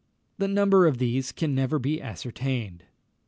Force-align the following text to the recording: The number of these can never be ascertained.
The 0.39 0.47
number 0.47 0.87
of 0.87 0.97
these 0.97 1.31
can 1.31 1.53
never 1.53 1.77
be 1.77 2.01
ascertained. 2.01 2.85